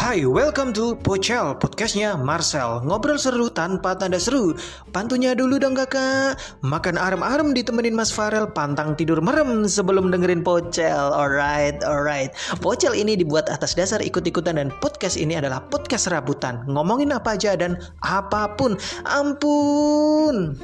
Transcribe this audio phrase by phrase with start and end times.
[0.00, 2.80] Hai, welcome to Pocel, podcastnya Marcel.
[2.88, 4.56] Ngobrol seru tanpa tanda seru.
[4.96, 6.40] Pantunya dulu dong kakak.
[6.64, 11.12] Makan arem-arem ditemenin Mas Farel Pantang tidur merem sebelum dengerin Pocel.
[11.12, 12.32] Alright, alright.
[12.64, 17.52] Pocel ini dibuat atas dasar ikut-ikutan Dan podcast ini adalah podcast rabutan Ngomongin apa aja
[17.52, 18.80] dan apa pun.
[19.04, 20.56] Ampun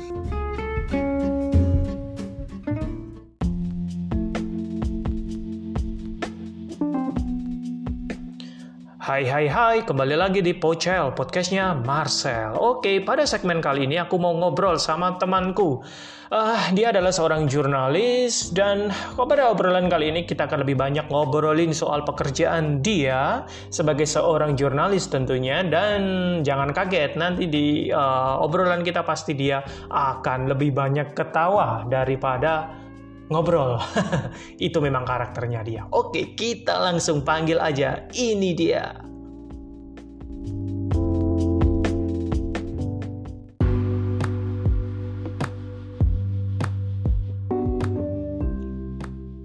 [9.06, 12.58] Hai hai hai, kembali lagi di Pocel, podcastnya Marcel.
[12.58, 15.78] Oke, pada segmen kali ini aku mau ngobrol sama temanku.
[16.26, 21.70] Uh, dia adalah seorang jurnalis dan pada obrolan kali ini kita akan lebih banyak ngobrolin
[21.70, 26.02] soal pekerjaan dia sebagai seorang jurnalis tentunya dan
[26.42, 32.85] jangan kaget nanti di uh, obrolan kita pasti dia akan lebih banyak ketawa daripada
[33.30, 33.78] ngobrol.
[34.66, 35.82] Itu memang karakternya dia.
[35.90, 38.06] Oke, kita langsung panggil aja.
[38.14, 38.84] Ini dia.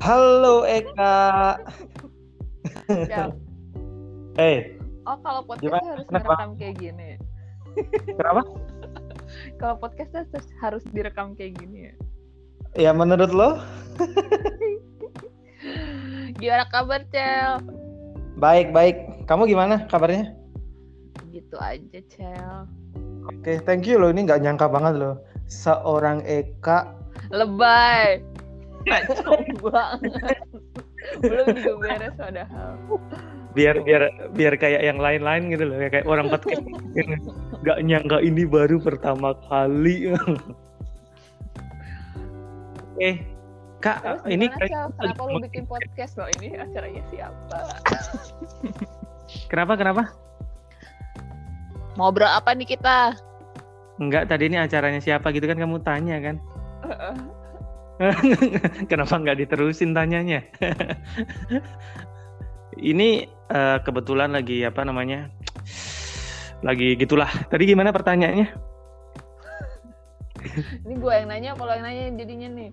[0.01, 1.55] Halo Eka.
[4.31, 5.87] Hey, Oh kalau podcast Gimana?
[5.97, 6.23] harus Kenapa?
[6.23, 7.09] direkam kayak gini.
[8.15, 8.41] kenapa?
[9.59, 11.93] Kalau podcast harus harus direkam kayak gini ya.
[12.79, 13.59] Ya menurut lo?
[16.39, 17.59] Gimana kabar Cel?
[18.39, 19.27] Baik, baik.
[19.27, 20.31] Kamu gimana kabarnya?
[21.35, 22.65] Gitu aja Cel.
[23.27, 24.09] Oke, thank you loh.
[24.09, 25.15] Ini nggak nyangka banget loh.
[25.51, 26.95] Seorang Eka
[27.29, 28.23] Lebay.
[28.87, 30.41] Kacau banget.
[31.21, 32.73] Belum juga beres padahal.
[33.51, 36.63] biar biar biar kayak yang lain-lain gitu loh kayak orang podcast
[37.67, 40.07] nggak nyangka ini baru pertama kali
[43.01, 43.17] eh
[43.81, 44.45] kak Terus ini?
[44.53, 47.57] Kenapa lu bikin podcast loh ini acaranya siapa?
[49.49, 50.03] kenapa kenapa
[51.97, 53.17] Ngobrol apa nih kita?
[53.99, 56.37] Enggak tadi ini acaranya siapa gitu kan kamu tanya kan
[58.89, 60.41] kenapa nggak diterusin tanyanya
[62.91, 65.29] ini eh, kebetulan lagi apa namanya
[66.65, 68.73] lagi gitulah tadi gimana pertanyaannya
[70.81, 72.69] Ini gue yang nanya, kalau yang nanya jadinya nih.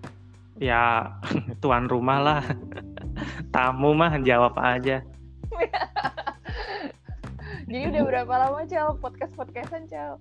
[0.59, 1.15] Ya
[1.63, 2.43] tuan rumah lah.
[3.49, 5.01] Tamu mah jawab aja.
[7.69, 8.93] Jadi udah berapa lama Cel?
[8.99, 10.19] Podcast podcastan Cel?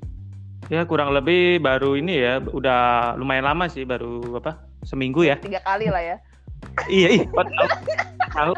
[0.69, 2.41] ya kurang lebih baru ini ya.
[2.41, 4.63] Udah lumayan lama sih baru apa?
[4.87, 5.37] Seminggu ya.
[5.43, 6.17] Tiga kali lah ya.
[6.91, 7.69] iya iya kok tahu?
[8.35, 8.55] Tahu.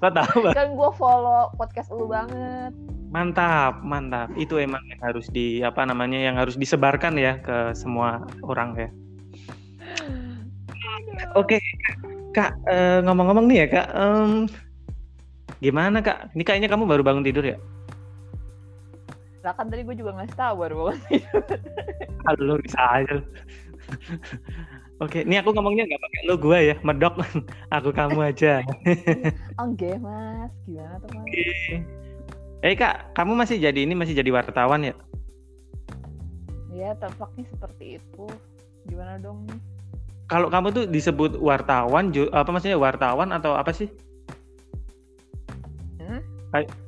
[0.00, 0.54] Kok tahu Bang?
[0.56, 2.72] kan gue follow podcast lu banget.
[3.14, 4.28] Mantap mantap.
[4.34, 8.90] Itu emang yang harus di apa namanya yang harus disebarkan ya ke semua orang ya
[11.34, 11.56] oke
[12.34, 14.30] kak eh, ngomong-ngomong nih ya kak em,
[15.62, 16.34] gimana kak?
[16.34, 17.56] Ini kayaknya kamu baru bangun tidur ya?
[19.46, 21.24] Lah kan tadi gue juga ngasih tahu baru banget
[22.26, 23.20] Halo bisa aja.
[25.02, 27.20] Oke, ini aku ngomongnya nggak pakai lo gue ya, medok.
[27.76, 28.64] aku kamu aja.
[29.60, 30.52] Oke mas.
[30.64, 31.26] Gimana tuh mas?
[32.64, 34.94] Eh kak, kamu masih jadi ini masih jadi wartawan ya?
[36.72, 38.26] ya tampaknya seperti itu.
[38.88, 39.73] Gimana dong nih
[40.24, 43.92] Kalau kamu tuh disebut wartawan, apa maksudnya wartawan atau apa sih?
[46.00, 46.20] Hmm?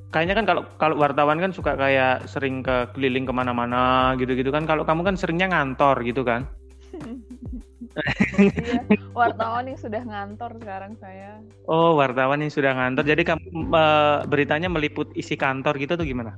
[0.09, 4.65] Kayaknya kan kalau kalau wartawan kan suka kayak sering ke keliling ke mana-mana gitu-gitu kan.
[4.65, 6.49] Kalau kamu kan seringnya ngantor gitu kan?
[8.41, 8.81] iya
[9.13, 13.05] wartawan yang sudah ngantor sekarang saya Oh wartawan yang sudah ngantor.
[13.05, 16.37] Jadi kamu eh, beritanya meliput isi kantor gitu tuh gimana?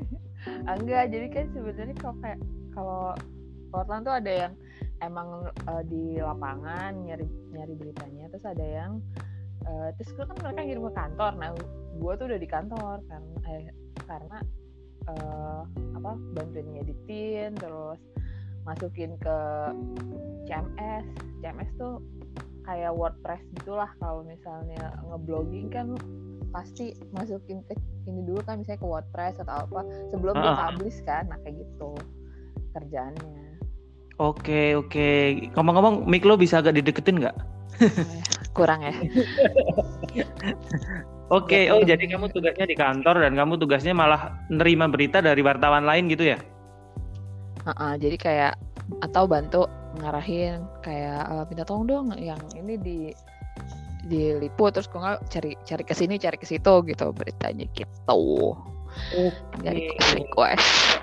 [0.72, 2.40] Enggak jadi kan sebenarnya kalau kayak
[2.72, 3.02] kalau
[3.72, 4.52] wartawan tuh ada yang
[5.02, 9.02] emang eh, di lapangan nyari nyari beritanya terus ada yang
[9.66, 11.32] eh, terus kan mereka ngirim ke kantor.
[11.36, 11.50] Nah
[11.98, 13.60] gue tuh udah di kantor karena eh,
[14.06, 14.38] karena
[15.10, 15.62] eh,
[15.98, 18.00] apa bantuin ngeditin terus
[18.62, 19.38] masukin ke
[20.46, 21.04] CMS
[21.42, 21.98] CMS tuh
[22.62, 25.98] kayak WordPress gitulah kalau misalnya ngeblogging kan
[26.54, 27.74] pasti masukin ke
[28.06, 29.80] ini dulu kan misalnya ke WordPress atau apa
[30.14, 30.70] sebelum Ah.
[30.70, 31.98] dipublish kan nah kayak gitu
[32.70, 33.51] kerjaannya
[34.20, 35.08] Oke oke.
[35.56, 37.36] Ngomong-ngomong, mic lo bisa agak dideketin nggak?
[38.56, 38.92] kurang ya
[41.32, 41.72] Oke.
[41.72, 46.12] Oh jadi kamu tugasnya di kantor dan kamu tugasnya malah nerima berita dari wartawan lain
[46.12, 46.38] gitu ya?
[47.64, 48.52] Heeh, jadi kayak
[49.00, 49.64] atau bantu
[49.96, 52.98] ngarahin kayak eh, minta tolong dong yang ini di
[54.02, 58.58] diliput terus kok nggak cari cari ke sini cari ke situ gitu beritanya gitu
[59.62, 60.98] dari request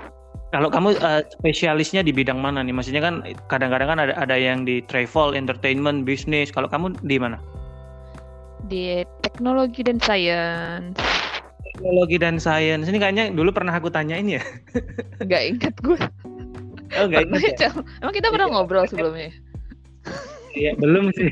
[0.50, 2.74] Kalau kamu eh, spesialisnya di bidang mana nih?
[2.74, 6.50] Maksudnya kan kadang-kadang kan ada ada yang di travel, entertainment, bisnis.
[6.50, 7.38] Kalau kamu di mana?
[8.68, 11.00] di teknologi dan science
[11.80, 14.42] teknologi dan sains ini kayaknya dulu pernah aku tanyain ya.
[15.32, 15.96] Gak inget gue.
[17.00, 17.56] Oh, gak inget.
[17.56, 17.70] Ya?
[18.02, 19.32] Emang kita pernah ngobrol sebelumnya?
[20.52, 21.30] Iya, belum sih.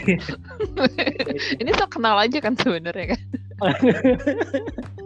[1.61, 3.21] ini so kenal aja kan sebenarnya kan.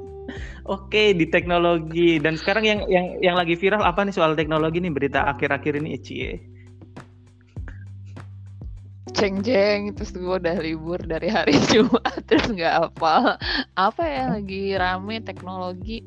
[0.73, 2.17] Oke di teknologi.
[2.17, 4.89] Dan sekarang yang yang yang lagi viral apa nih soal teknologi nih?
[4.89, 6.33] Berita akhir-akhir ini Cie?
[9.13, 13.37] Ceng jeng terus gue udah libur dari hari Jumat terus nggak apa.
[13.77, 16.01] Apa ya lagi rame teknologi.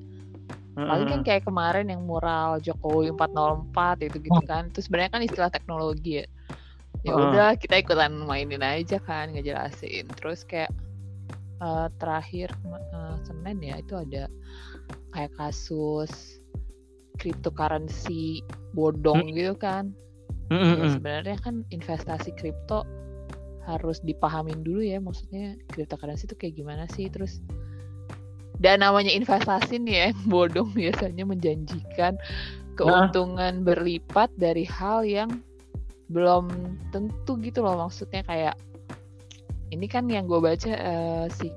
[0.75, 4.67] Paling kan kayak kemarin yang mural Jokowi 404 itu gitu kan.
[4.73, 6.25] Terus sebenarnya kan istilah teknologi ya.
[7.06, 10.09] Ya udah kita ikutan mainin aja kan ngejelasin.
[10.17, 10.73] Terus kayak
[11.62, 14.31] uh, terakhir uh, Senin ya itu ada
[15.16, 16.40] kayak kasus
[17.19, 18.44] cryptocurrency
[18.75, 19.36] bodong hmm.
[19.36, 19.96] gitu kan.
[20.52, 22.86] Hmm, hmm, ya, sebenarnya kan investasi kripto
[23.66, 27.42] harus dipahamin dulu ya maksudnya cryptocurrency itu kayak gimana sih terus
[28.62, 32.13] dan namanya investasi nih ya bodong biasanya menjanjikan
[32.78, 33.63] keuntungan nah.
[33.66, 35.42] berlipat dari hal yang
[36.13, 38.56] belum tentu gitu loh maksudnya kayak
[39.75, 41.51] ini kan yang gue baca uh, si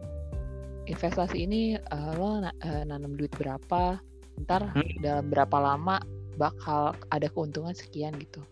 [0.90, 4.02] investasi ini uh, lo na uh, nanam duit berapa
[4.44, 5.02] ntar hmm.
[5.02, 6.02] dalam berapa lama
[6.38, 8.42] bakal ada keuntungan sekian gitu.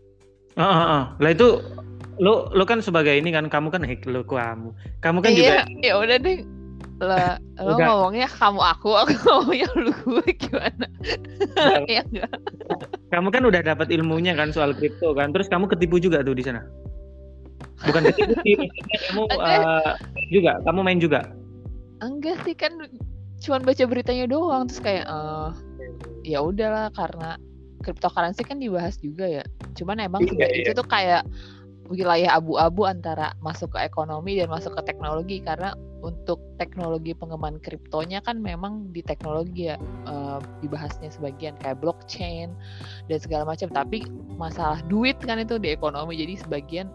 [0.56, 1.04] Ah, uh, uh, uh.
[1.18, 1.60] lah itu
[2.16, 4.72] lo lo kan sebagai ini kan kamu kan hek lo kamu
[5.04, 5.54] kamu kan iya, juga
[5.84, 6.38] ya udah deh
[6.96, 7.86] lah lo udah.
[7.92, 10.86] ngomongnya kamu aku aku ngomongnya lu gue gimana
[11.92, 12.32] ya enggak
[13.12, 16.40] kamu kan udah dapat ilmunya kan soal kripto kan terus kamu ketipu juga tuh di
[16.40, 16.64] sana
[17.84, 18.24] bukan sih
[19.12, 19.92] kamu uh,
[20.32, 21.20] juga kamu main juga?
[22.00, 22.72] Enggak sih kan
[23.44, 25.52] cuman baca beritanya doang terus kayak uh,
[26.24, 27.36] ya udahlah karena
[27.84, 29.44] cryptocurrency kan dibahas juga ya.
[29.76, 30.64] Cuman emang iya, iya.
[30.66, 31.22] itu tuh kayak
[31.86, 35.70] wilayah abu-abu antara masuk ke ekonomi dan masuk ke teknologi karena
[36.02, 42.50] untuk teknologi pengembangan kriptonya kan memang di teknologi ya uh, dibahasnya sebagian kayak blockchain
[43.06, 43.70] dan segala macam.
[43.70, 44.02] Tapi
[44.34, 46.90] masalah duit kan itu di ekonomi jadi sebagian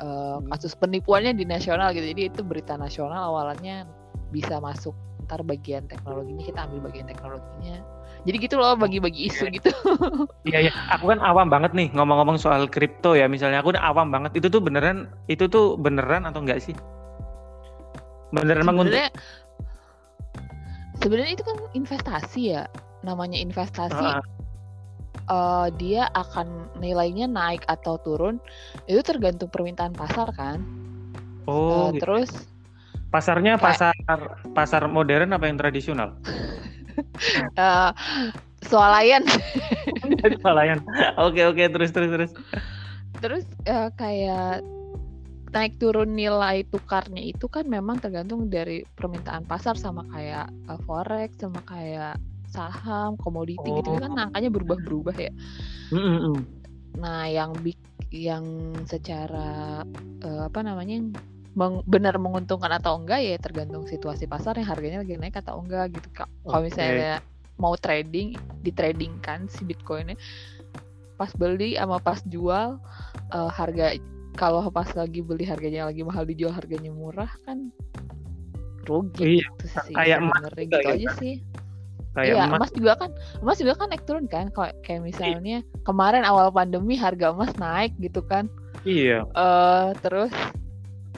[0.00, 2.04] uh, kasus penipuannya di nasional gitu.
[2.04, 3.84] Jadi itu berita nasional awalnya
[4.32, 4.96] bisa masuk
[5.28, 7.78] ntar bagian teknologinya kita ambil bagian teknologinya.
[8.26, 9.70] Jadi gitu loh bagi-bagi isu gitu.
[10.50, 10.72] Iya iya.
[10.96, 13.62] Aku kan awam banget nih ngomong-ngomong soal kripto ya misalnya.
[13.62, 14.34] Aku udah awam banget.
[14.40, 16.74] Itu tuh beneran itu tuh beneran atau enggak sih?
[18.34, 19.08] Beneran sebenarnya
[20.98, 22.64] sebenarnya itu kan investasi ya.
[23.06, 24.39] Namanya investasi uh
[25.30, 28.42] uh, dia akan nilainya naik atau turun
[28.90, 30.60] itu tergantung permintaan pasar kan.
[31.46, 31.88] Oh.
[31.88, 32.02] Uh, gitu.
[32.04, 32.30] Terus
[33.14, 33.94] pasarnya kayak, pasar
[34.52, 36.18] pasar modern apa yang tradisional?
[37.62, 37.94] uh,
[38.66, 39.24] swalayan.
[40.42, 40.82] swalayan.
[41.24, 42.32] Oke oke terus terus terus.
[43.20, 44.64] Terus uh, kayak
[45.50, 51.34] naik turun nilai tukarnya itu kan memang tergantung dari permintaan pasar sama kayak uh, forex
[51.42, 52.14] sama kayak
[52.50, 53.78] saham, komoditi oh.
[53.80, 55.32] gitu kan angkanya berubah-berubah ya.
[55.94, 56.34] Mm -hmm.
[56.98, 57.78] Nah, yang big
[58.10, 59.86] yang secara
[60.26, 60.98] uh, apa namanya
[61.54, 65.94] meng, benar menguntungkan atau enggak ya tergantung situasi pasar yang harganya lagi naik atau enggak
[65.94, 66.26] gitu kak.
[66.26, 66.50] Okay.
[66.50, 67.12] Kalau misalnya
[67.60, 68.34] mau trading,
[68.66, 70.18] di trading kan si bitcoinnya
[71.20, 72.80] pas beli sama pas jual
[73.36, 74.00] uh, harga
[74.40, 77.68] kalau pas lagi beli harganya lagi mahal dijual harganya murah kan
[78.88, 81.34] rugi iya, gitu sih kayak emas gitu ya, aja sih
[82.14, 82.58] kayak iya, emas.
[82.58, 85.82] emas juga kan emas juga kan naik turun kan kayak kayak misalnya iya.
[85.86, 88.50] kemarin awal pandemi harga emas naik gitu kan.
[88.82, 89.28] Iya.
[89.36, 90.32] Uh, terus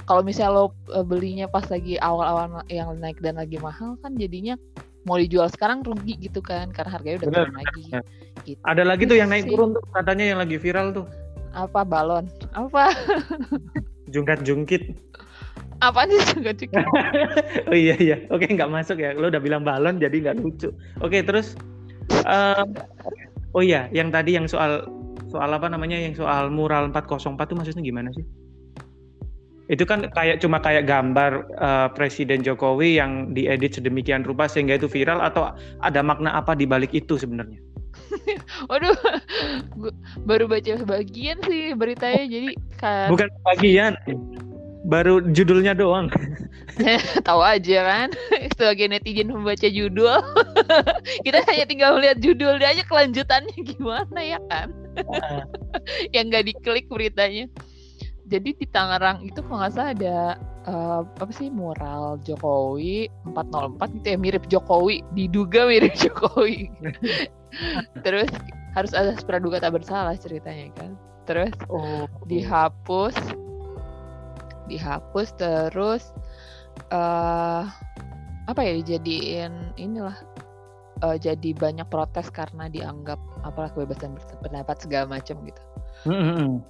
[0.04, 4.58] kalau misalnya lo uh, belinya pas lagi awal-awal yang naik dan lagi mahal kan jadinya
[5.02, 7.84] mau dijual sekarang rugi gitu kan karena harganya udah turun lagi.
[8.46, 8.60] gitu.
[8.66, 11.06] ada lagi tuh yang naik turun tuh katanya yang lagi viral tuh.
[11.52, 12.28] Apa balon?
[12.52, 12.92] Apa?
[14.12, 14.92] Jungkat jungkit
[15.82, 16.54] apa sih juga
[17.70, 18.16] oh iya iya.
[18.30, 19.10] Oke nggak masuk ya.
[19.18, 20.70] Lo udah bilang balon jadi nggak lucu.
[21.02, 21.58] Oke terus
[22.22, 22.62] uh,
[23.52, 24.86] oh iya yang tadi yang soal
[25.26, 28.22] soal apa namanya yang soal mural 404 itu maksudnya gimana sih?
[29.66, 34.86] Itu kan kayak cuma kayak gambar uh, Presiden Jokowi yang diedit sedemikian rupa sehingga itu
[34.86, 37.58] viral atau ada makna apa di balik itu sebenarnya?
[38.70, 38.92] Waduh,
[40.28, 43.08] baru baca sebagian sih beritanya jadi kan.
[43.08, 43.96] Bukan bagian,
[44.86, 46.10] baru judulnya doang.
[47.26, 48.08] Tahu aja kan,
[48.56, 50.18] sebagai netizen membaca judul,
[51.26, 54.72] kita hanya tinggal melihat judulnya aja kelanjutannya gimana ya kan,
[56.10, 57.46] yang nggak diklik beritanya.
[58.32, 60.18] Jadi di Tangerang itu kalau nggak salah ada
[60.64, 66.72] uh, apa sih mural Jokowi 404 gitu ya mirip Jokowi, diduga mirip Jokowi.
[68.00, 68.32] Terus
[68.72, 70.96] harus ada praduga tak bersalah ceritanya kan.
[71.28, 72.08] Terus oh.
[72.24, 73.12] dihapus
[74.72, 76.16] dihapus terus
[76.88, 77.68] uh,
[78.48, 80.16] apa ya dijadiin inilah
[81.04, 85.62] uh, jadi banyak protes karena dianggap apalah kebebasan berpendapat segala macam gitu.
[86.08, 86.62] Mm-hmm.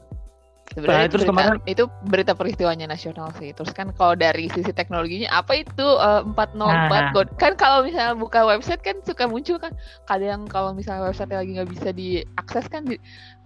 [0.73, 1.61] Sebenarnya nah, itu, berita, kemarin...
[1.68, 3.52] itu berita peristiwanya nasional sih.
[3.52, 7.12] Terus kan kalau dari sisi teknologinya apa itu uh, 404 nah.
[7.12, 7.28] code?
[7.37, 9.76] Kan kalau misalnya buka website kan suka muncul kan
[10.09, 12.97] kadang kalau misalnya website lagi nggak bisa diakses kan di,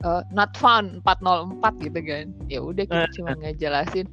[0.07, 2.25] uh, not found 404 gitu kan.
[2.47, 4.07] Ya udah kita uh, cuma ngejelasin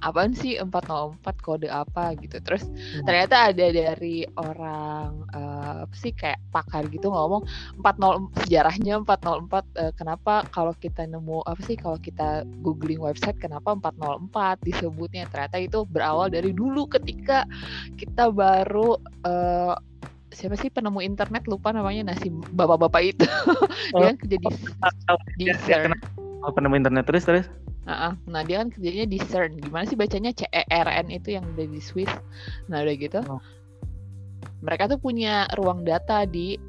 [0.00, 2.38] apaan sih 404 kode apa gitu.
[2.42, 3.04] Terus hmm.
[3.06, 7.46] ternyata ada dari orang uh, apa sih kayak pakar gitu ngomong
[7.82, 13.74] 40 sejarahnya 404 uh, kenapa kalau kita nemu apa sih kalau kita googling website kenapa
[13.74, 15.26] 404 disebutnya.
[15.30, 17.44] Ternyata itu berawal dari dulu ketika
[17.98, 19.74] kita baru uh,
[20.28, 23.26] siapa sih penemu internet lupa namanya nasi bapak-bapak itu.
[23.96, 24.36] Oh, yang jadi
[25.40, 25.48] di
[26.42, 27.46] oh, penemu internet terus terus
[27.88, 29.64] Nah, nah dia kan kerjanya di CERN.
[29.64, 32.12] Gimana sih bacanya C E R N itu yang ada di Swiss.
[32.68, 33.24] Nah udah gitu.
[33.24, 33.40] Oh.
[34.60, 36.60] Mereka tuh punya ruang data di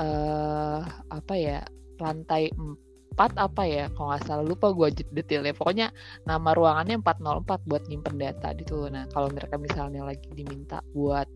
[0.00, 0.80] uh,
[1.12, 1.60] apa ya
[2.00, 5.92] lantai 4 apa ya kalau nggak salah lupa gue detailnya pokoknya
[6.24, 11.28] nama ruangannya 404 buat nyimpen data gitu nah kalau mereka misalnya lagi diminta buat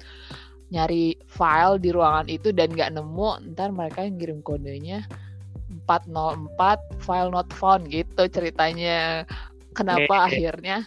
[0.73, 5.07] nyari file di ruangan itu dan nggak nemu ntar mereka yang kirim kodenya
[5.87, 9.25] 404 file not found gitu ceritanya
[9.73, 10.85] kenapa akhirnya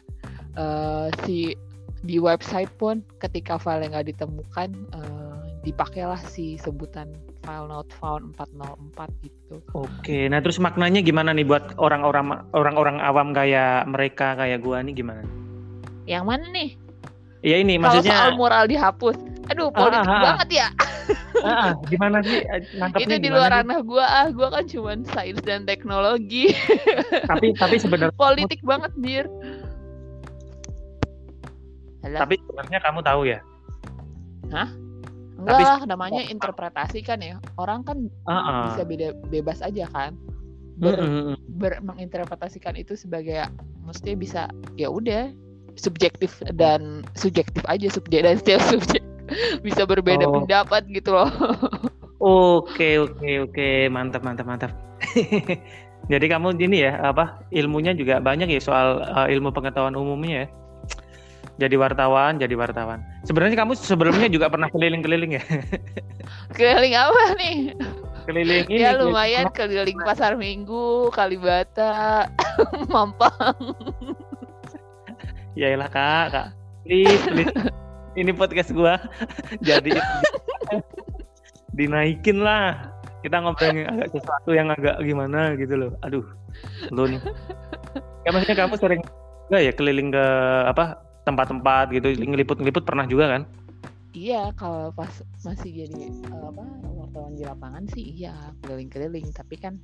[0.59, 1.55] uh, si
[2.03, 5.35] di website pun ketika file yang nggak ditemukan uh,
[5.67, 7.11] dipakailah si sebutan
[7.43, 9.55] file not found 404 gitu.
[9.75, 14.95] Oke, nah terus maknanya gimana nih buat orang-orang orang-orang awam kayak mereka kayak gua nih
[14.95, 15.23] gimana?
[16.07, 16.69] Yang mana nih?
[17.43, 19.17] Ya ini Kalau maksudnya soal moral dihapus.
[19.49, 20.25] Aduh, politik ah, ah, ah.
[20.33, 20.69] banget ya.
[21.39, 22.67] Ah, gimana sih eh,
[22.99, 26.51] itu di luar ranah gue ah gue kan cuma sains dan teknologi.
[27.31, 29.25] Tapi tapi sebenarnya politik banget dir
[32.03, 33.39] tapi sebenarnya kamu tahu ya?
[34.55, 34.69] Hah?
[35.39, 37.39] Enggak tapi, namanya interpretasi kan ya.
[37.59, 38.63] Orang kan uh -uh.
[38.71, 40.15] bisa beda bebas aja kan.
[40.79, 41.35] Ber, mm -hmm.
[41.59, 43.51] ber menginterpretasikan itu sebagai
[43.83, 44.47] mesti bisa
[44.79, 45.31] ya udah
[45.75, 49.03] subjektif dan subjektif aja subjek dan setiap subjek
[49.65, 50.43] bisa berbeda oh.
[50.43, 51.29] pendapat gitu loh.
[52.19, 54.71] Oke oke oke mantap mantap mantap.
[56.11, 60.47] Jadi kamu gini ya apa ilmunya juga banyak ya soal uh, ilmu pengetahuan umumnya ya.
[61.59, 63.03] Jadi wartawan, jadi wartawan.
[63.27, 65.43] Sebenarnya kamu sebelumnya juga pernah keliling-keliling ya?
[66.55, 67.75] keliling apa nih?
[68.23, 68.79] Keliling ini.
[68.79, 72.31] Ya lumayan keliling pasar Minggu, Kalibata,
[72.87, 73.75] Mampang.
[75.59, 76.47] Ya elah kak, kak.
[76.87, 77.51] Please, please
[78.17, 78.97] ini podcast gua.
[79.67, 79.93] Jadi
[81.75, 82.93] dinaikin lah.
[83.19, 85.91] Kita ngobrolin agak sesuatu yang agak gimana gitu loh.
[86.07, 86.23] Aduh
[86.95, 87.19] lo nih.
[88.23, 89.01] Ya maksudnya kamu sering
[89.51, 90.25] enggak ya keliling ke
[90.69, 93.41] apa tempat-tempat gitu ngeliput-ngeliput pernah juga kan?
[94.15, 95.11] Iya kalau pas
[95.45, 96.63] masih jadi apa
[96.97, 99.27] wartawan di lapangan sih iya keliling-keliling.
[99.35, 99.77] Tapi kan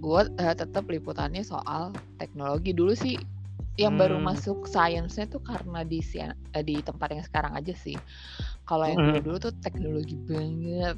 [0.00, 2.74] gue uh, tetap liputannya soal teknologi.
[2.74, 3.14] Dulu sih
[3.78, 4.02] yang hmm.
[4.02, 7.94] baru masuk sainsnya tuh karena di uh, di tempat yang sekarang aja sih.
[8.66, 10.96] Kalau yang dulu dulu tuh teknologi banget.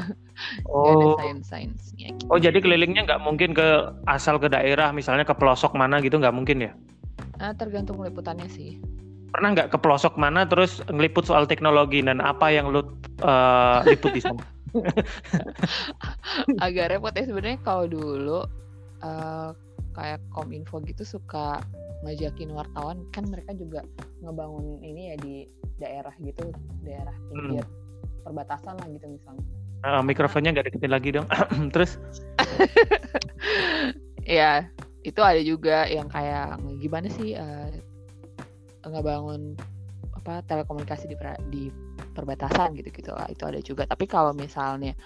[0.70, 1.14] oh.
[1.18, 1.58] Gak ada.
[1.94, 2.24] Gitu.
[2.30, 6.34] Oh jadi kelilingnya nggak mungkin ke asal ke daerah, misalnya ke pelosok mana gitu nggak
[6.34, 6.72] mungkin ya?
[7.38, 8.78] Nah, tergantung liputannya sih.
[9.34, 12.82] Pernah nggak ke pelosok mana terus ngeliput soal teknologi dan apa yang lu
[13.26, 14.42] uh, liput di sana?
[16.64, 18.40] Agak repot ya sebenarnya kalau dulu
[19.02, 19.50] uh,
[19.94, 21.62] kayak kominfo gitu suka
[22.04, 23.06] ngajakin wartawan.
[23.14, 23.86] Kan mereka juga
[24.20, 25.34] ngebangun ini ya di
[25.78, 26.50] daerah gitu
[26.84, 28.22] daerah pinggir hmm.
[28.26, 29.46] perbatasan lah gitu misalnya.
[29.84, 31.26] Uh, mikrofonnya nggak deketin lagi dong.
[31.74, 31.96] Terus?
[34.24, 34.72] Ya
[35.04, 37.68] itu ada juga yang kayak gimana sih uh,
[38.84, 39.52] ngebangun
[40.16, 41.16] apa telekomunikasi di
[41.52, 41.62] di
[42.16, 43.84] perbatasan gitu gitu lah itu ada juga.
[43.84, 44.96] Tapi kalau misalnya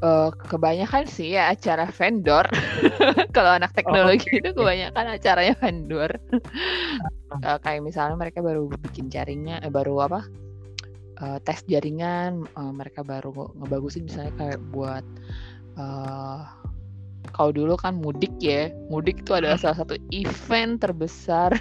[0.00, 2.48] uh, kebanyakan sih ya acara vendor.
[3.36, 4.40] Kalau anak teknologi oh, okay.
[4.42, 6.10] itu kebanyakan acaranya vendor.
[7.44, 10.20] uh, kayak misalnya mereka baru bikin jaringnya, eh, baru apa?
[11.20, 15.04] Uh, tes jaringan, uh, mereka baru ngebagusin misalnya kayak buat
[15.76, 16.48] uh,
[17.36, 21.52] kalau dulu kan mudik ya, mudik itu adalah salah satu event terbesar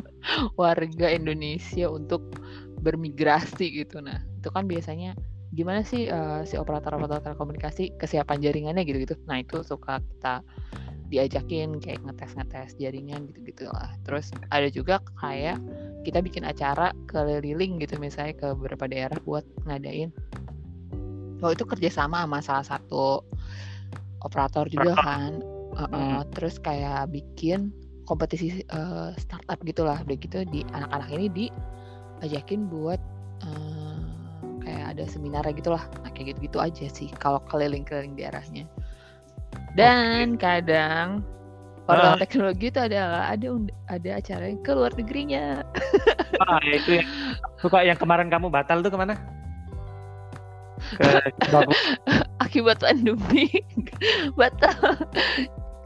[0.60, 2.38] warga Indonesia untuk
[2.84, 3.98] bermigrasi gitu.
[3.98, 5.16] Nah, itu kan biasanya
[5.56, 9.16] gimana sih uh, si operator-operator telekomunikasi kesiapan jaringannya gitu-gitu.
[9.24, 10.44] Nah itu suka kita
[11.08, 13.96] diajakin kayak ngetes-ngetes jaringan gitu-gitu lah.
[14.04, 15.56] Terus ada juga kayak
[16.04, 20.12] kita bikin acara keliling gitu misalnya ke beberapa daerah buat ngadain.
[21.40, 23.24] Oh itu kerjasama sama salah satu
[24.20, 25.40] operator juga kan.
[25.72, 26.20] Uh, uh, hmm.
[26.36, 27.72] Terus kayak bikin
[28.04, 30.04] kompetisi uh, startup gitulah.
[30.04, 33.00] Udah gitu di anak-anak ini diajakin buat
[33.48, 33.87] uh,
[34.68, 35.84] kayak ada seminarnya gitulah.
[36.04, 38.68] Nah, kayak gitu-gitu aja sih kalau keliling-keliling daerahnya.
[39.72, 40.60] Dan okay.
[40.60, 41.24] kadang
[41.88, 42.20] orang uh.
[42.20, 43.48] teknologi itu adalah ada
[43.88, 45.44] ada acara yang ke luar negerinya.
[46.38, 47.08] Ah itu yang
[47.58, 49.18] suka yang kemarin kamu batal tuh ke mana?
[50.94, 51.18] Ke
[52.44, 53.50] akibat pandemi.
[54.38, 55.02] Batal.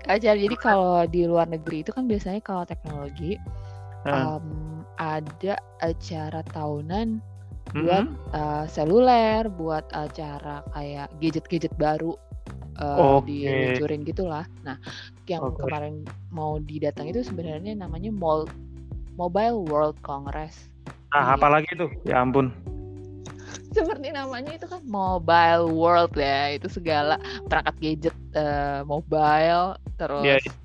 [0.04, 3.40] Acara jadi kalau di luar negeri itu kan biasanya kalau teknologi
[4.04, 7.24] um, ada acara tahunan
[7.72, 8.36] buat mm -hmm.
[8.36, 12.12] uh, seluler, buat acara kayak gadget-gadget baru
[12.80, 13.48] uh, okay.
[13.48, 14.44] diluncurin gitulah.
[14.64, 14.76] Nah,
[15.24, 15.64] yang okay.
[15.64, 15.94] kemarin
[16.28, 18.44] mau didatang itu sebenarnya namanya Mol
[19.16, 20.68] Mobile World Congress.
[21.12, 21.88] Ah, apalagi itu?
[22.08, 22.52] Ya ampun.
[23.76, 27.16] Seperti namanya itu kan Mobile World ya, itu segala
[27.48, 30.61] perangkat gadget uh, mobile terus yeah, yeah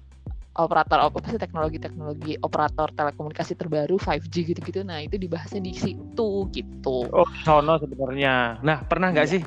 [0.58, 4.82] operator apa sih teknologi-teknologi operator telekomunikasi terbaru 5G gitu-gitu.
[4.82, 7.08] Nah, itu dibahasnya di situ gitu.
[7.14, 8.62] Oh, sono sebenarnya.
[8.66, 9.34] Nah, pernah nggak yeah.
[9.38, 9.42] sih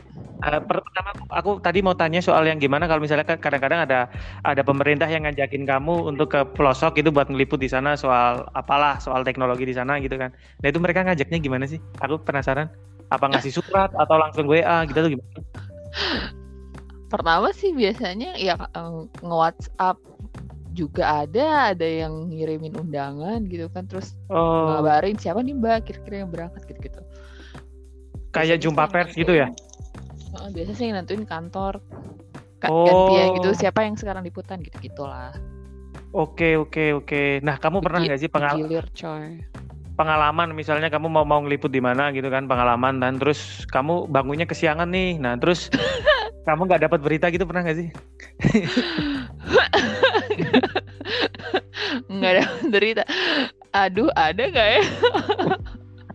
[0.44, 4.08] uh, pertama aku tadi mau tanya soal yang gimana kalau misalnya kan kadang-kadang ada
[4.44, 8.96] ada pemerintah yang ngajakin kamu untuk ke pelosok itu buat ngeliput di sana soal apalah
[8.98, 10.32] soal teknologi di sana gitu kan.
[10.64, 11.80] Nah, itu mereka ngajaknya gimana sih?
[12.00, 12.72] Aku penasaran.
[13.10, 15.38] Apa ngasih surat atau langsung WA gitu tuh gimana?
[17.10, 18.54] Pertama sih biasanya ya
[19.18, 19.98] nge-WhatsApp
[20.72, 24.70] juga ada ada yang ngirimin undangan gitu kan terus oh.
[24.70, 27.00] ngabarin siapa nih mbak kira-kira yang berangkat gitu gitu
[28.30, 29.50] kayak jumpa pers gitu ya?
[30.38, 31.82] Uh, biasa sih nentuin kantor
[32.70, 32.86] oh.
[32.86, 35.34] gantian gitu siapa yang sekarang liputan gitu gitulah
[36.10, 37.22] oke oke oke.
[37.42, 38.82] Nah kamu pernah nggak sih pengalaman
[39.94, 44.46] pengalaman misalnya kamu mau mau ngeliput di mana gitu kan pengalaman dan terus kamu bangunnya
[44.46, 45.18] kesiangan nih.
[45.22, 45.70] Nah terus
[46.48, 47.88] kamu nggak dapat berita gitu pernah nggak sih
[52.10, 53.04] nggak ada derita.
[53.70, 54.82] Aduh ada nggak ya?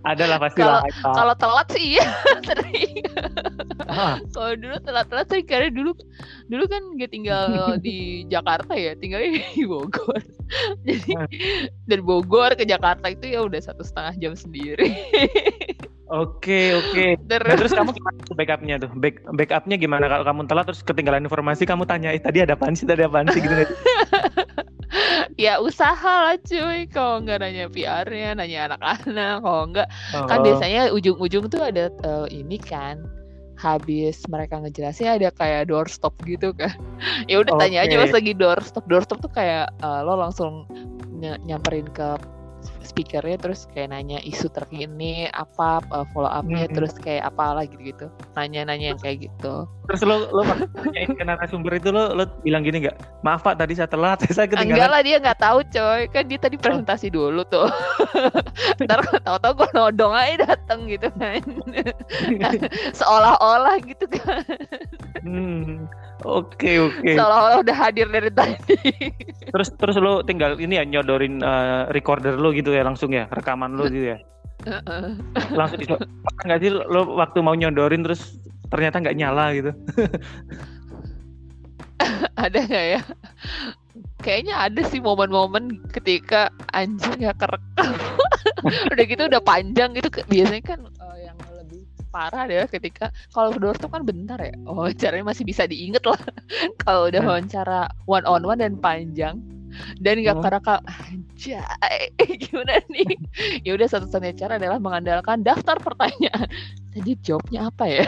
[0.05, 2.05] Ada lah pasti kalau kalau telat sih iya.
[2.47, 3.01] Sering.
[3.89, 4.21] Ah.
[4.29, 5.97] kalau dulu telat-telat sih karena dulu
[6.45, 10.21] dulu kan gak tinggal di Jakarta ya tinggalnya di Bogor.
[10.85, 11.25] Jadi ah.
[11.89, 14.93] dari Bogor ke Jakarta itu ya udah satu setengah jam sendiri
[16.05, 17.17] Oke oke.
[17.25, 18.91] Terus, nah, terus kamu gimana backupnya tuh?
[18.93, 22.77] Back backupnya gimana kalau kamu telat terus ketinggalan informasi kamu tanya eh tadi ada apaan
[22.77, 23.53] sih tadi apaan sih gitu
[25.43, 30.27] ya usaha lah cuy kalau nggak nanya PR-nya nanya anak-anak kalau nggak oh.
[30.29, 33.03] kan biasanya ujung-ujung tuh ada uh, ini kan
[33.55, 36.75] habis mereka ngejelasin ada kayak doorstop gitu kan
[37.31, 37.61] ya udah okay.
[37.71, 40.67] tanya aja pas lagi doorstop doorstop tuh kayak uh, lo langsung
[41.15, 42.19] ny nyamperin ke
[42.95, 46.79] speakernya terus kayak nanya isu terkini apa uh, follow upnya hmm.
[46.79, 48.07] terus kayak apa lagi gitu
[48.39, 49.67] nanya-nanya yang kayak gitu.
[49.91, 52.95] Terus lo lo nanyain ke narasumber itu lo lo bilang gini nggak?
[53.27, 54.79] Maaf pak tadi saya telat saya ketinggalan.
[54.79, 56.01] Enggak lah dia nggak tahu coy.
[56.07, 57.67] Kan dia tadi presentasi dulu tuh.
[58.87, 61.43] Ntar tahu-tahu gue nodong aja dateng gitu kan.
[63.03, 64.47] Seolah-olah gitu kan.
[65.19, 65.91] Hmm.
[66.25, 67.13] Oke oke.
[67.13, 68.73] Seolah-olah udah hadir dari tadi.
[69.53, 73.77] terus terus lo tinggal ini ya nyodorin uh, recorder lo gitu ya langsung ya rekaman
[73.77, 74.19] lo gitu ya.
[75.53, 75.93] langsung itu
[76.41, 78.41] nggak sih lo waktu mau nyodorin terus
[78.73, 79.71] ternyata nggak nyala gitu.
[82.43, 83.01] ada nggak ya?
[84.25, 87.93] Kayaknya ada sih momen-momen ketika anjing nggak kerekam.
[88.93, 90.79] udah gitu udah panjang gitu biasanya kan
[92.15, 96.15] parah deh ketika kalau tuh kan bentar ya oh caranya masih bisa diinget lah
[96.87, 97.27] kalau udah hmm.
[97.27, 99.43] wawancara one on one dan panjang
[99.99, 100.45] dan nggak hmm.
[100.47, 101.61] karena aja
[102.47, 103.19] gimana nih
[103.67, 106.47] ya udah satu-satunya cara adalah mengandalkan daftar pertanyaan
[106.95, 108.07] tadi jawabnya apa ya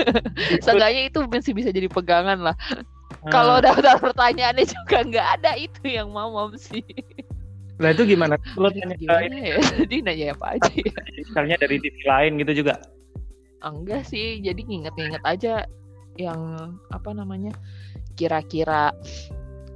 [0.66, 3.30] seenggaknya itu masih bisa jadi pegangan lah hmm.
[3.30, 6.82] kalau daftar pertanyaannya juga nggak ada itu yang mau sih
[7.76, 8.40] Nah itu gimana?
[8.56, 9.60] Lo tanya gimana ya?
[9.84, 10.96] Jadi nanya apa aja ya?
[11.12, 12.80] Misalnya dari TV lain gitu juga?
[13.64, 15.54] Enggak sih jadi nginget-nginget aja
[16.16, 17.52] yang apa namanya
[18.16, 18.92] kira-kira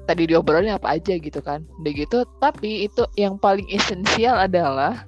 [0.08, 5.04] tadi diobrolin apa aja gitu kan udah gitu tapi itu yang paling esensial adalah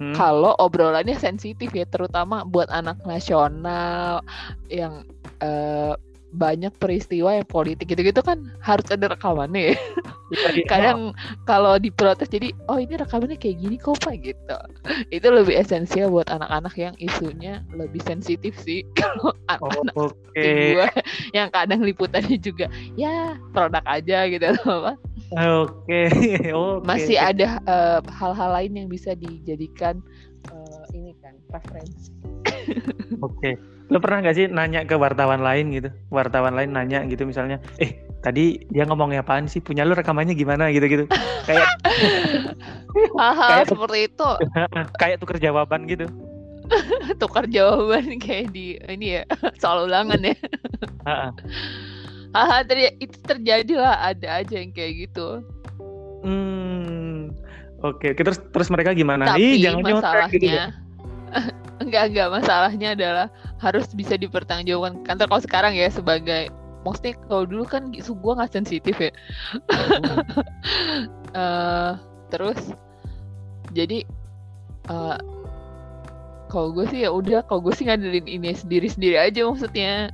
[0.00, 0.14] hmm.
[0.16, 4.24] kalau obrolannya sensitif ya terutama buat anak nasional
[4.70, 5.04] yang
[5.44, 5.98] uh,
[6.30, 9.78] banyak peristiwa yang politik gitu-gitu kan harus ada rekamannya ya.
[10.30, 10.66] Iya, iya.
[10.70, 10.98] Kadang
[11.42, 14.58] kalau diprotes jadi oh ini rekamannya kayak gini kok pak gitu.
[15.10, 20.78] Itu lebih esensial buat anak-anak yang isunya lebih sensitif sih kalau anak-anak oh, okay.
[20.78, 20.88] gue
[21.34, 24.94] yang kadang liputannya juga ya produk aja gitu apa.
[25.34, 25.74] Oke.
[25.90, 26.06] Okay.
[26.54, 26.86] okay.
[26.86, 29.98] Masih ada hal eh, hal-hal lain yang bisa dijadikan
[30.54, 32.14] uh, ini kan preferensi.
[33.18, 33.58] Oke.
[33.58, 37.58] Okay lo pernah gak sih nanya ke wartawan lain gitu wartawan lain nanya gitu misalnya
[37.82, 41.04] eh tadi dia ngomongnya apaan sih punya lo rekamannya gimana gitu gitu
[41.44, 41.66] kayak
[43.50, 44.30] kayak seperti itu
[45.00, 46.06] kayak tuker jawaban gitu
[47.20, 49.22] tukar jawaban kayak di ini ya
[49.58, 50.36] soal ulangan ya
[51.02, 51.32] Ah, ah.
[52.30, 55.42] Haha, ter- itu terjadi lah ada aja yang kayak gitu
[56.20, 57.32] Hmm.
[57.80, 58.20] Oke, oke.
[58.20, 59.32] terus terus mereka gimana?
[59.32, 60.68] tapi Ih, jangan gitu ya.
[61.84, 62.28] enggak enggak.
[62.30, 63.26] Masalahnya adalah
[63.58, 65.04] harus bisa dipertanggungjawabkan.
[65.06, 69.12] Kantor kalau sekarang ya sebagai maksudnya kalau dulu kan isu gue nggak sensitif ya.
[71.30, 71.92] Eh,
[72.26, 72.74] terus
[73.70, 74.02] jadi
[74.90, 75.18] eh
[76.50, 80.10] kalau gue sih ya udah kalau gue sih ngandelin ini sendiri sendiri aja maksudnya.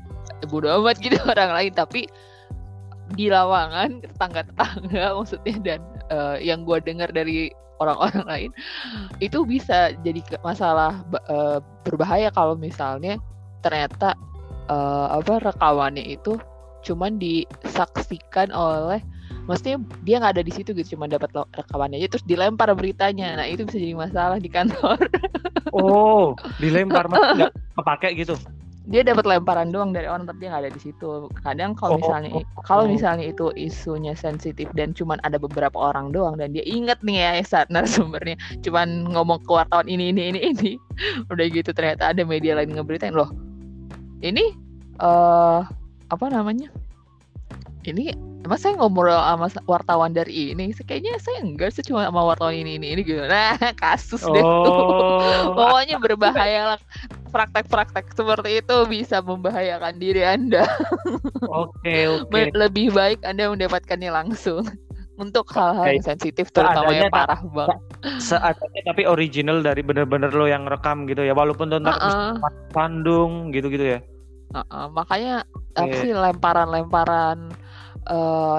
[0.52, 1.72] Bodo amat gitu orang lain.
[1.72, 2.04] Tapi
[3.16, 7.50] di lawangan tetangga tetangga maksudnya dan eh, yang gue dengar dari
[7.82, 8.50] orang-orang lain
[9.22, 13.20] itu bisa jadi masalah eh, berbahaya kalau misalnya
[13.62, 14.14] ternyata
[14.68, 16.38] eh, apa rekamannya itu
[16.86, 19.02] cuman disaksikan oleh
[19.50, 23.46] maksudnya dia nggak ada di situ gitu cuma dapat rekamannya aja terus dilempar beritanya nah
[23.46, 24.98] itu bisa jadi masalah di kantor
[25.76, 28.34] Oh, dilempar nggak kepake gitu.
[28.86, 31.26] Dia dapat lemparan doang dari orang tapi dia nggak ada di situ.
[31.42, 32.90] Kadang Oh, kalau misalnya oh, kalau oh.
[32.90, 37.30] misalnya itu isunya sensitif dan cuman ada beberapa orang doang dan dia inget nih ya
[37.42, 40.72] saat narasumbernya cuman ngomong ke wartawan ini ini ini ini.
[41.34, 43.28] Udah gitu ternyata ada media lain ngeberitain loh
[44.22, 44.54] ini
[45.02, 45.60] eh
[46.06, 46.70] apa namanya?
[47.86, 50.74] Ini emang saya ngobrol sama sa- wartawan dari ini?
[50.74, 53.22] Kayaknya saya enggak sih cuma sama wartawan ini ini ini gitu.
[53.22, 54.74] Nah kasus deh tuh.
[54.74, 56.80] Oh, Pokoknya berbahaya lah.
[57.30, 60.64] Praktek-praktek seperti itu bisa membahayakan diri Anda.
[61.46, 62.30] oke oke.
[62.32, 64.64] Me- Lebih baik Anda mendapatkannya langsung.
[65.16, 67.80] Untuk hal-hal yang sensitif terutama yang parah banget.
[68.20, 72.36] Seadanya tapi original dari bener-bener lo yang rekam gitu ya, walaupun tuh ntar Heeh,
[72.76, 73.98] Bandung gitu-gitu ya.
[74.52, 74.84] heeh.
[74.92, 76.04] Makanya apa Oke.
[76.04, 77.48] sih lemparan-lemparan
[78.12, 78.58] eh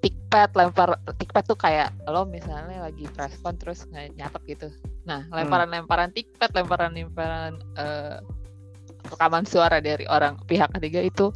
[0.00, 4.68] tikpad lempar tikpad tuh kayak lo misalnya lagi preskon terus nge- nyatet gitu.
[5.04, 8.16] Nah, lemparan-lemparan tikpad, lemparan-lemparan eh,
[9.10, 11.32] rekaman suara dari orang pihak ketiga itu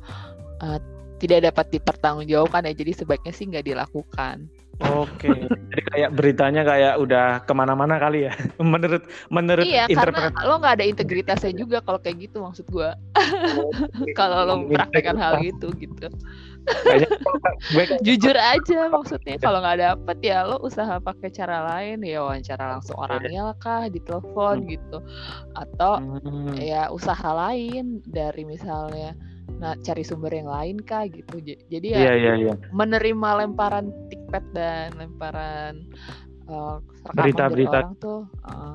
[0.65, 0.79] eh,
[1.21, 2.75] tidak dapat dipertanggungjawabkan ya.
[2.75, 4.49] Jadi sebaiknya sih nggak dilakukan.
[4.83, 5.31] Oke.
[5.71, 8.33] Jadi kayak beritanya kayak udah ke mana-mana kali ya.
[8.59, 10.49] menurut menurut iya, karena interpretasi.
[10.51, 12.99] lo nggak ada integritasnya juga kalau kayak gitu maksud gua.
[14.19, 16.11] kalau lo mempraktekkan hal itu gitu.
[16.65, 17.09] Kayaknya
[17.67, 22.21] gue kayak- Jujur aja maksudnya kalau nggak dapet ya lo usaha pakai cara lain ya
[22.21, 24.69] wawancara langsung orangnya lah kah, ditelepon Hmm.
[24.69, 24.99] gitu.
[25.53, 26.57] Atau Hmm.
[26.57, 29.13] ya usaha lain dari misalnya
[29.55, 31.37] nah cari sumber yang lain kah gitu
[31.69, 32.55] jadi ya Iya iya iya.
[32.71, 35.85] menerima lemparan tikpet dan lemparan
[36.47, 36.81] uh,
[37.13, 37.79] dari Berita-berita.
[37.85, 38.75] orang tuh uh,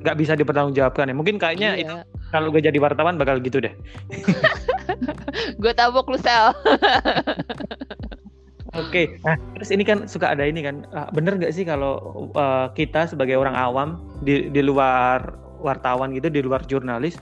[0.00, 1.14] Nggak bisa dipertanggungjawabkan ya.
[1.14, 2.04] Mungkin kayaknya itu iya.
[2.30, 3.70] kalau gue jadi wartawan bakal gitu deh.
[5.62, 6.54] gue tabok lu sel.
[8.78, 12.70] Oke, nah terus ini kan suka ada ini kan, ah, bener nggak sih kalau uh,
[12.70, 17.18] kita sebagai orang awam di di luar wartawan gitu, di luar jurnalis,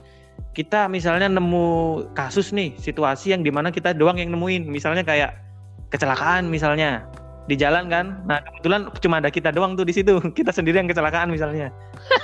[0.53, 5.41] kita misalnya nemu kasus nih, situasi yang di mana kita doang yang nemuin, misalnya kayak
[5.89, 7.09] kecelakaan misalnya
[7.49, 10.85] di jalan kan, nah kebetulan cuma ada kita doang tuh di situ, kita sendiri yang
[10.85, 11.73] kecelakaan misalnya,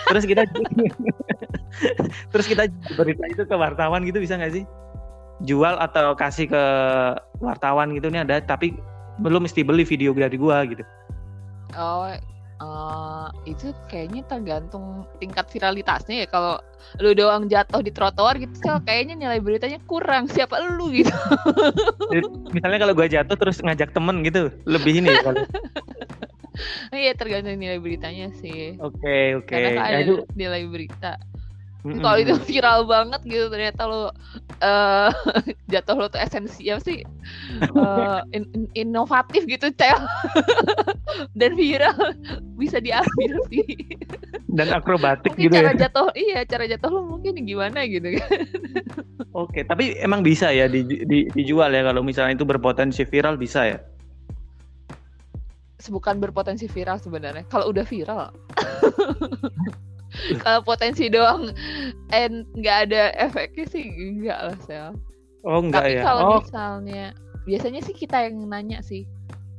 [0.06, 0.46] terus kita
[2.32, 2.64] terus kita
[2.96, 4.64] berita itu ke wartawan gitu bisa nggak sih?
[5.44, 6.64] Jual atau kasih ke
[7.44, 8.72] wartawan gitu nih ada, tapi
[9.20, 10.84] belum mesti beli video dari gua gitu.
[11.76, 12.08] oh
[12.64, 16.56] uh, itu kayaknya tergantung tingkat viralitasnya ya kalau
[17.04, 21.12] lu doang jatuh di trotoar gitu Sel, kayaknya nilai beritanya kurang siapa lu gitu
[22.56, 25.44] Misalnya kalau gua jatuh terus ngajak temen gitu, lebih ini ya kali.
[27.04, 29.52] iya tergantung nilai beritanya sih Oke oke.
[29.52, 31.12] karena kan Ya, ada itu nilai berita
[31.86, 32.02] mm-mm.
[32.02, 34.10] kalau itu viral banget gitu ternyata lo
[34.60, 35.10] eh
[35.72, 37.06] jatuh lo tuh esensial sih
[37.80, 40.02] eh, in- in- inovatif gitu cel
[41.38, 41.96] dan viral
[42.58, 43.66] bisa diambil sih
[44.52, 45.88] dan akrobatik mungkin gitu cara ya.
[45.88, 48.42] jatuh iya cara jatuh lo mungkin gimana gitu kan
[49.36, 53.68] Oke, tapi emang bisa ya di, di- dijual ya kalau misalnya itu berpotensi viral bisa
[53.68, 53.80] ya.
[55.92, 58.32] bukan berpotensi viral sebenarnya kalau udah viral
[60.44, 61.52] kalau potensi doang
[62.16, 64.96] and nggak ada efeknya sih enggak lah sel
[65.46, 66.04] Oh enggak Tapi ya.
[66.04, 67.06] kalau Oh misalnya
[67.46, 69.06] biasanya sih kita yang nanya sih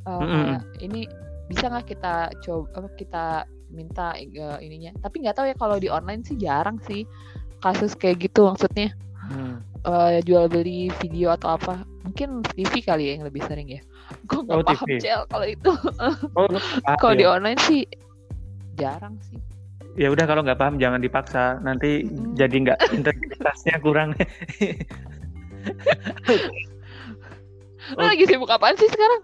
[0.07, 0.27] eh, Mm-mm.
[0.27, 1.01] kayak, ini
[1.47, 3.25] bisa nggak kita coba apa kita
[3.71, 4.91] minta eh, ininya.
[4.99, 7.07] Tapi nggak tahu ya kalau di online sih jarang sih
[7.63, 8.93] kasus kayak gitu maksudnya
[9.31, 9.63] hmm.
[9.87, 11.87] eh, jual beli video atau apa.
[12.03, 13.81] Mungkin TV kali ya yang lebih sering ya.
[14.27, 14.99] Gue nggak Oh, paham TV.
[14.99, 15.71] cel kalau itu.
[16.35, 16.51] Oh,
[16.99, 17.19] kalau ya?
[17.23, 17.87] di online sih
[18.75, 19.39] jarang sih.
[19.97, 22.37] Ya udah kalau nggak paham jangan dipaksa nanti Mm-mm.
[22.37, 24.13] jadi nggak integritasnya kurang
[27.97, 29.23] Lo lagi sibuk apaan sih sekarang?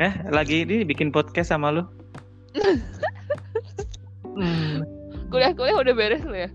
[0.00, 1.84] eh lagi ini bikin podcast sama lu
[4.40, 5.00] hmm.
[5.30, 6.50] Kuliah-kuliah udah beres lo ya?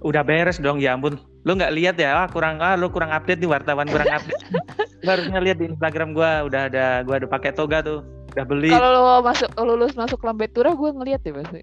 [0.00, 1.20] Udah beres dong, ya ampun.
[1.44, 2.24] Lu nggak lihat ya?
[2.24, 4.40] Ah, kurang ah, lu kurang update nih wartawan kurang update.
[5.04, 8.00] Lu harusnya lihat di Instagram gua udah ada gua ada pakai toga tuh.
[8.32, 8.72] Udah beli.
[8.72, 11.60] Kalau lo masuk lulus masuk Lambetura gue ngeliat ya pasti.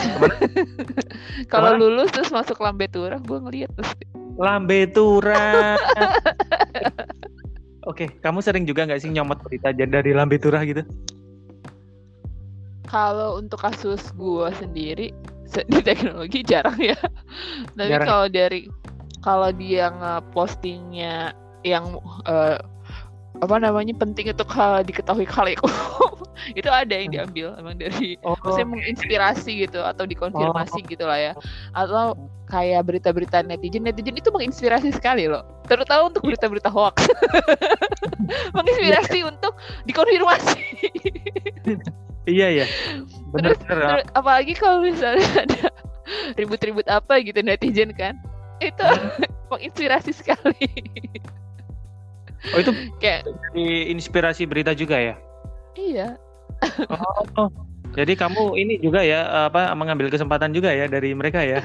[1.52, 4.04] Kalau lulus terus masuk Lambetura gue ngeliat pasti.
[4.40, 5.76] Lambetura.
[7.90, 10.84] Oke, kamu sering juga nggak sih nyomot berita aja dari Lambetura gitu?
[12.90, 15.14] Kalau untuk kasus gue sendiri
[15.50, 16.96] se- di teknologi jarang ya.
[17.74, 18.08] Tapi Jarang.
[18.08, 18.60] kalau dari
[19.20, 21.36] kalau dia nge-postingnya
[21.66, 22.56] yang eh,
[23.40, 25.56] apa namanya penting untuk hal diketahui kali
[26.52, 31.32] itu ada yang diambil emang dari Oh, maksudnya menginspirasi gitu atau dikonfirmasi gitu lah ya.
[31.72, 32.16] Atau
[32.50, 35.44] kayak berita-berita netizen netizen itu menginspirasi sekali loh.
[35.66, 37.06] Terutama untuk berita-berita hoax.
[38.56, 39.54] Menginspirasi untuk
[39.86, 40.62] dikonfirmasi.
[42.26, 42.66] Iya ya.
[43.32, 43.66] Bener Terus-.
[43.66, 45.70] Terus, apalagi kalau misalnya ada
[46.34, 48.18] ribut-ribut apa gitu netizen kan
[48.60, 48.84] itu
[49.50, 50.68] menginspirasi sekali.
[52.56, 53.28] Oh itu kayak
[53.92, 55.16] inspirasi berita juga ya?
[55.78, 56.08] iya
[57.38, 57.48] Oh,
[57.96, 61.58] jadi kamu ini juga ya apa mengambil kesempatan juga ya dari mereka ya?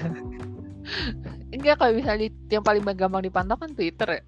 [1.54, 4.22] enggak kalau misalnya yang paling gampang dipantau kan Twitter ya.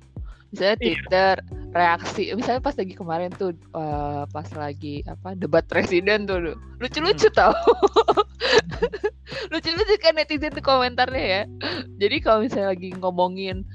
[0.48, 0.80] Misalnya Iya.
[0.80, 1.34] Twitter
[1.76, 7.52] reaksi misalnya pas lagi kemarin tuh eh, pas lagi apa debat presiden tuh lucu-lucu tau.
[9.52, 11.42] Lucu-lucu kan netizen tuh komentarnya ya.
[12.00, 13.68] Jadi kalau misalnya lagi ngomongin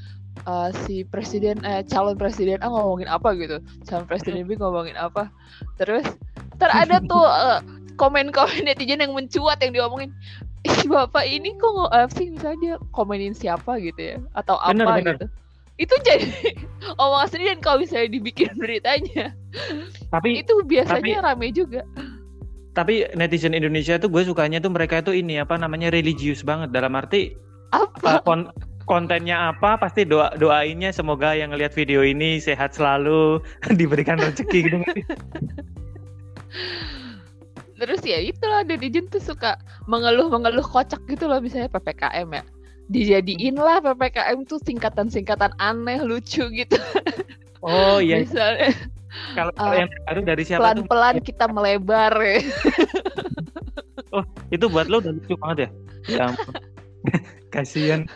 [0.49, 3.37] eh, si presiden eh calon presiden A ngomongin apa?
[3.37, 3.61] gitu.
[3.85, 5.29] Calon presiden B ngomongin apa?
[5.77, 6.09] Terus
[6.59, 7.61] ntar ada tuh eh,
[7.97, 10.11] komen-komen netizen yang mencuat yang diomongin
[10.63, 12.31] ih bapak ini kok apa sih?
[12.31, 15.15] Misalnya dia komenin siapa gitu ya atau apa Bener, bener.
[15.19, 15.27] gitu.
[15.81, 16.29] Itu jadi
[17.03, 19.35] omongan sendiri dan kalau misalnya dibikin beritanya
[20.11, 21.83] Tapi itu biasanya rame juga.
[22.73, 26.73] tapi netizen Indonesia tuh gue sukanya tuh mereka tuh ini apa namanya religius banget.
[26.73, 27.37] Dalam arti
[27.69, 28.17] apa?
[28.17, 28.49] uh, kon-
[28.89, 33.45] kontennya apa pasti doa doainnya semoga yang ngelihat video ini sehat selalu
[33.81, 34.77] diberikan rezeki gitu
[37.81, 39.59] terus ya itulah netizen tuh suka
[39.91, 42.43] mengeluh-mengeluh kocak gitu loh misalnya PPKM ya.
[42.93, 46.79] Dijadiin lah PPKM tuh singkatan-singkatan aneh lucu gitu.
[47.63, 48.23] Oh iya.
[48.23, 48.75] Misalnya
[49.37, 50.65] kalau Uh, yang baru dari siapa tuh?
[50.89, 52.41] pelan-pelan kita melebar ya.
[54.55, 55.69] itu buat lo udah lucu banget ya?
[56.09, 56.55] Ya ampun.
[57.55, 58.09] kasihan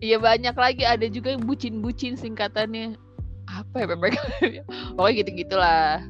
[0.00, 0.82] Iya banyak lagi.
[0.86, 2.96] Ada juga yang bucin-bucin singkatannya.
[3.44, 4.62] Apa ya PPKM ya?
[4.96, 6.00] pokoknya gitu-gitulah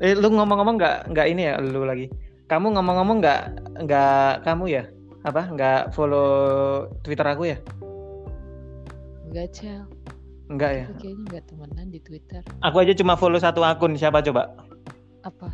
[0.00, 2.08] eh lu ngomong-ngomong nggak nggak ini ya lu lagi.
[2.48, 3.42] Kamu ngomong-ngomong nggak
[3.84, 4.84] nggak kamu ya?
[5.22, 7.58] Apa nggak follow Twitter aku ya?
[9.28, 9.88] Enggak cel.
[10.52, 10.84] Enggak ya?
[10.92, 12.42] Aku kayaknya nggak temenan di Twitter.
[12.60, 14.52] Aku aja cuma follow satu akun siapa coba?
[15.24, 15.48] Apa?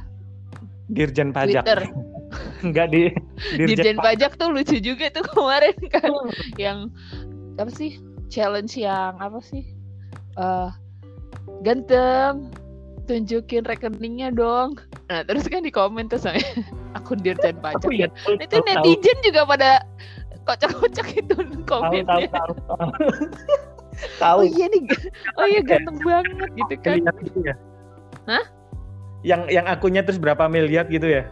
[0.89, 1.63] Dirjen Pajak.
[1.63, 1.83] Twitter.
[2.69, 3.03] Nggak di
[3.59, 6.11] Dirjen Pajak tuh lucu juga tuh kemarin kan.
[6.59, 6.91] Yang
[7.61, 8.01] apa sih?
[8.33, 9.63] Challenge yang apa sih?
[10.35, 10.71] Eh
[11.63, 12.51] ganteng
[13.09, 14.77] tunjukin rekeningnya dong
[15.09, 16.37] nah terus kan di komen tuh sama
[16.93, 19.71] akun Dirjen Pajak ya itu tahu, tahu, netizen juga pada
[20.45, 21.37] kocak-kocak itu
[21.71, 22.89] komennya tahu, tahu, tahu.
[24.21, 24.39] Tahu.
[24.45, 24.83] oh iya nih
[25.41, 27.55] oh iya ganteng banget gitu kan gitu ya?
[28.29, 28.45] Hah?
[29.27, 31.27] Yang yang akunnya terus berapa miliar gitu ya?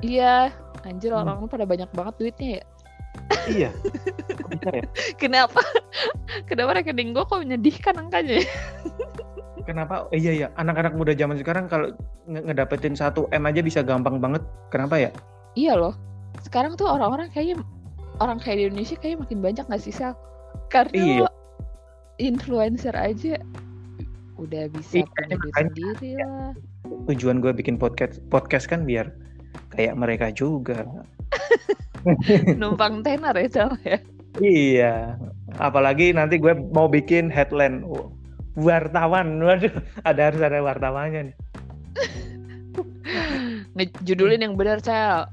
[0.00, 0.48] iya
[0.84, 1.24] anjir Hmm.
[1.24, 2.64] orang pada banyak banget duitnya ya
[3.48, 3.70] iya.
[4.50, 4.84] Bisa ya?
[5.20, 5.60] kenapa
[6.48, 8.40] kenapa rekening gue kok menyedihkan angkanya
[9.70, 9.94] Kenapa?
[10.02, 11.94] Oh, iya iya, anak-anak muda zaman sekarang kalau
[12.26, 14.42] nge- ngedapetin 1 M aja bisa gampang banget.
[14.68, 15.10] Kenapa ya?
[15.54, 15.94] iya loh
[16.40, 17.58] sekarang tuh orang-orang kayaknya
[18.18, 20.14] orang kayak di Indonesia kayaknya makin banyak gak sih Sal
[20.68, 21.28] karena Iya.
[22.16, 23.34] influencer aja
[24.36, 26.54] udah bisa Iya, punya duit sendiri lah
[27.06, 29.10] Tujuan gue bikin podcast podcast kan biar
[29.70, 30.86] kayak mereka juga.
[32.60, 33.98] numpang tenar ya Sal ya
[34.38, 35.18] Iya.
[35.58, 38.14] Apalagi nanti gue mau bikin headline Oh,
[38.56, 39.38] wartawan.
[39.42, 41.36] Waduh, ada harus ada wartawannya nih.
[43.74, 45.26] ngejudulin yang benar Baik.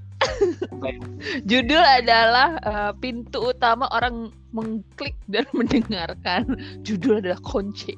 [1.50, 7.94] judul adalah eh, pintu utama orang mengklik dan mendengarkan judul adalah kunci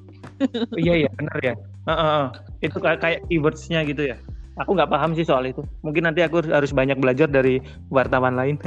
[0.80, 1.56] iya iya benar ya.
[1.88, 2.28] Heeh, heeh.
[2.64, 4.18] Itu kayak keywordsnya gitu ya.
[4.60, 5.64] Aku nggak paham sih soal itu.
[5.84, 8.60] Mungkin nanti aku harus banyak belajar dari wartawan lain.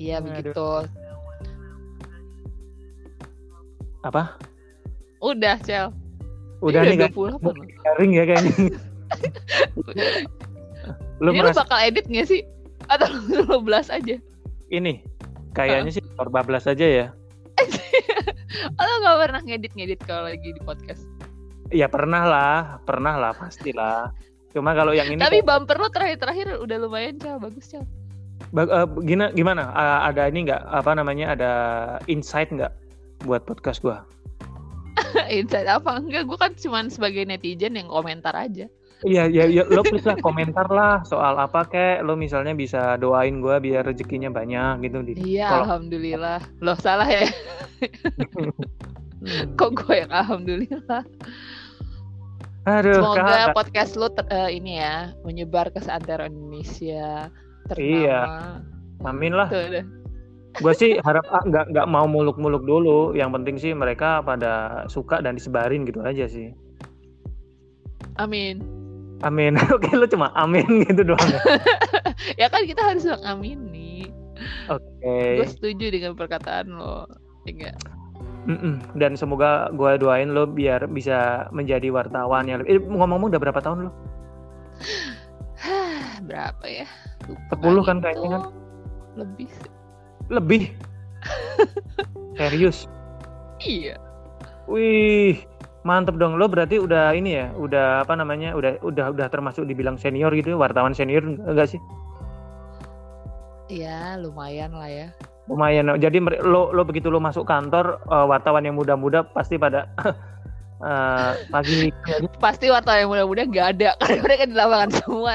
[0.00, 0.84] iya Aduh.
[4.06, 4.38] Apa?
[5.18, 5.90] udah Cel
[6.58, 7.66] Udah Ini nih kan 28 loh.
[7.82, 8.52] garing ya kayaknya.
[11.20, 12.40] lu Ini lu merasa bakal edit gak sih?
[12.86, 14.16] Atau lu lu belas aja?
[14.66, 14.98] ini
[15.52, 17.06] kayaknya sih nomor 14 aja ya.
[18.80, 21.04] Atau gak pernah ngedit-ngedit kalau lagi di podcast?
[21.68, 24.10] Ya pernah lah, pernah lah pastilah.
[24.50, 27.84] Cuma kalau yang ini Tapi bumper lu terakhir-terakhir udah lumayan Cel, bagus Cel
[28.50, 29.70] Ba- eh, gina- gimana?
[29.70, 31.34] A- ada ini nggak apa namanya?
[31.34, 31.52] Ada
[32.06, 32.72] insight nggak
[33.24, 34.04] buat podcast gua?
[35.32, 36.28] Insight apa enggak?
[36.28, 38.68] Gue kan cuman sebagai netizen yang komentar aja.
[39.04, 42.00] Iya, ya, ya, lo please lah komentar lah soal apa kek.
[42.00, 45.04] Lo misalnya bisa doain gua biar rezekinya banyak gitu.
[45.20, 46.40] Iya, kalau- alhamdulillah.
[46.64, 47.28] Loh salah ya?
[49.60, 51.04] Kok gue yang alhamdulillah?
[52.66, 53.54] Aduh, Semoga Kak.
[53.54, 57.30] podcast lu ter- eh, ini ya menyebar ke seantero Indonesia.
[57.70, 57.84] Ternama.
[57.84, 58.20] Iya.
[59.06, 59.48] Amin lah.
[59.52, 59.84] Tuh.
[60.60, 63.12] Gue sih harap ah, nggak nggak mau muluk-muluk dulu.
[63.12, 66.52] Yang penting sih mereka pada suka dan disebarin gitu aja sih.
[68.16, 68.64] Amin.
[69.24, 69.56] Amin.
[69.74, 71.28] Oke, lu cuma amin gitu doang.
[71.28, 71.40] ya?
[72.40, 74.08] Ya kan kita harus mengamini.
[74.72, 75.40] Oke.
[75.40, 77.04] Gue setuju dengan perkataan lo.
[77.44, 77.76] Ya nggak?
[78.46, 78.78] Mm-mm.
[78.96, 82.78] Dan semoga gue doain lo biar bisa menjadi wartawan yang lebih.
[82.78, 83.92] Eh, ngomong-ngomong udah berapa tahun lo?
[85.64, 86.86] Hah, berapa ya?
[87.26, 88.04] Lupa 10 kan itu.
[88.04, 88.42] kayaknya kan?
[89.16, 89.50] Lebih.
[90.30, 90.74] Lebih.
[92.38, 92.90] Serius.
[93.62, 93.96] Iya.
[94.66, 95.46] Wih,
[95.86, 96.34] mantep dong.
[96.36, 100.54] Lo berarti udah ini ya, udah apa namanya, udah udah udah termasuk dibilang senior gitu,
[100.54, 101.80] ya, wartawan senior enggak sih?
[103.70, 105.08] Ya lumayan lah ya.
[105.46, 105.94] Lumayan.
[106.02, 109.86] Jadi lo lo begitu lo masuk kantor eh, wartawan yang muda-muda pasti pada
[110.90, 111.90] eh, pagi
[112.42, 115.34] Pasti wartawan yang muda-muda nggak ada karena mereka di lapangan semua.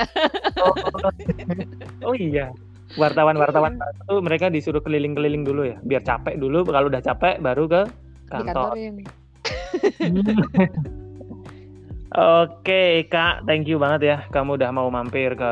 [0.63, 0.75] oh,
[2.12, 2.51] oh iya.
[2.99, 6.67] Wartawan-wartawan itu mereka disuruh keliling-keliling dulu ya, biar capek dulu.
[6.67, 9.04] Kalau udah capek baru ke Di kantor kantor.
[12.43, 14.17] Oke, Kak, thank you banget ya.
[14.36, 15.51] Kamu udah mau mampir ke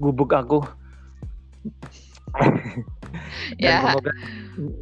[0.00, 0.64] gubuk aku.
[3.56, 3.80] Ya.
[3.80, 4.12] semoga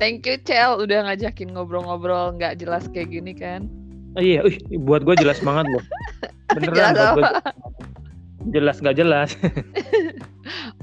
[0.03, 3.71] Thank you Cel udah ngajakin ngobrol-ngobrol nggak jelas kayak gini kan.
[4.19, 5.85] Oh, iya, wih, buat gue jelas banget loh.
[6.57, 7.27] Beneran Jelas buat gue
[8.55, 9.31] jelas gak jelas.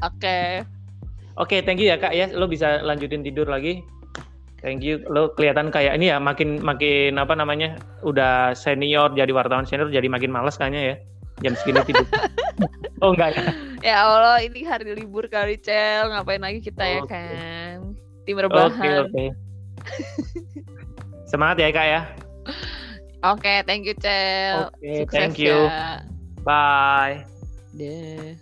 [0.03, 0.67] Oke.
[1.39, 2.29] Oke, thank you ya Kak ya.
[2.29, 3.81] Lo bisa lanjutin tidur lagi.
[4.63, 5.03] Thank you.
[5.11, 7.75] Lo kelihatan kayak ini ya, makin makin apa namanya?
[8.05, 10.95] Udah senior jadi wartawan senior jadi makin males kayaknya ya.
[11.41, 12.05] Jam segini tidur.
[13.03, 13.43] oh enggak ya.
[13.83, 17.11] Ya Allah ini hari libur kali Cel ngapain lagi kita ya Oke.
[17.11, 17.77] kan?
[18.23, 18.95] Tim Oke, rebahan.
[19.03, 19.25] oke.
[21.27, 22.01] Semangat ya Kak ya.
[23.23, 24.71] Oke, thank you Cel.
[24.71, 25.67] Oke, Sukses thank you.
[25.67, 26.03] ya.
[26.45, 27.27] Bye.
[27.75, 28.39] Deh.